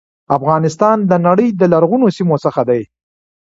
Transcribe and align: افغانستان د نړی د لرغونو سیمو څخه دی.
افغانستان 0.37 0.97
د 1.09 1.13
نړی 1.27 1.47
د 1.59 1.61
لرغونو 1.73 2.07
سیمو 2.17 2.35
څخه 2.45 2.61
دی. 2.69 2.81